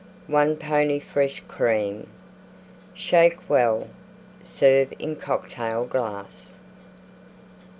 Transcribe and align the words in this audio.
1 0.25 0.55
pony 0.57 0.97
fresh 0.97 1.43
Cream. 1.47 2.07
Shake 2.95 3.37
well, 3.47 3.87
serve 4.41 4.91
in 4.97 5.15
Cocktail 5.15 5.85
glass. 5.85 6.57